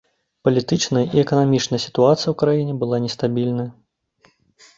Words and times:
Палітычная 0.47 1.03
і 1.17 1.21
эканамічная 1.23 1.81
сітуацыя 1.85 2.29
ў 2.33 2.41
краіне 2.41 2.73
была 2.81 2.97
нестабільная. 3.05 3.69